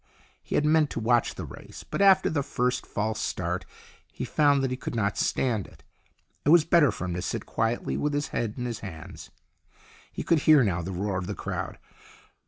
[0.41, 3.67] He had meant to watch the race, but after the first false start
[4.11, 5.83] he found that he could not stand it.
[6.43, 9.29] It was better for him to sit quietly with his head in his hands.
[10.11, 11.77] He could hear now the roar of the crowd.